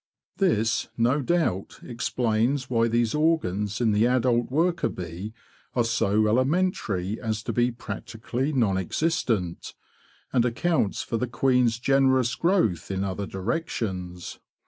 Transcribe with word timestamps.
This, 0.37 0.87
no 0.97 1.21
doubt, 1.21 1.79
explains 1.83 2.71
why 2.71 2.87
these 2.87 3.13
organs 3.13 3.79
in 3.79 3.91
the 3.91 4.07
adult 4.07 4.49
worker 4.49 4.89
bee 4.89 5.31
are 5.75 5.83
so 5.83 6.25
elementary 6.27 7.21
as 7.21 7.43
to 7.43 7.53
be 7.53 7.69
practically 7.69 8.51
non 8.51 8.79
existent, 8.79 9.75
and 10.33 10.43
accounts 10.43 11.03
for 11.03 11.17
the 11.17 11.27
queen's 11.27 11.77
generous 11.77 12.33
growth 12.33 12.89
in 12.89 13.03
other 13.03 13.27
directions. 13.27 14.39